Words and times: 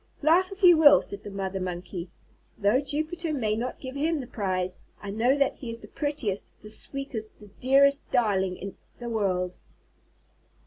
"Laugh 0.23 0.51
if 0.51 0.63
you 0.63 0.75
will," 0.77 0.99
said 0.99 1.21
the 1.23 1.29
Mother 1.29 1.59
Monkey. 1.59 2.09
"Though 2.57 2.79
Jupiter 2.81 3.31
may 3.31 3.55
not 3.55 3.79
give 3.79 3.95
him 3.95 4.19
the 4.19 4.25
prize, 4.25 4.81
I 4.99 5.11
know 5.11 5.37
that 5.37 5.57
he 5.57 5.69
is 5.69 5.77
the 5.77 5.87
prettiest, 5.87 6.49
the 6.63 6.71
sweetest, 6.71 7.37
the 7.39 7.51
dearest 7.59 8.09
darling 8.09 8.57
in 8.57 8.75
the 8.97 9.09
world." 9.11 9.59